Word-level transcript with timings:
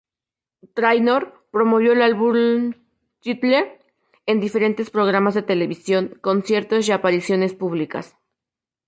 Trainor 0.73 1.45
promovió 1.51 1.93
el 1.93 2.01
álbum 2.01 2.73
"Title" 3.19 3.77
en 4.25 4.39
diferentes 4.39 4.89
programas 4.89 5.35
de 5.35 5.43
televisión, 5.43 6.17
conciertos 6.23 6.87
y 6.87 6.91
apariciones 6.91 7.53
públicas. 7.53 8.17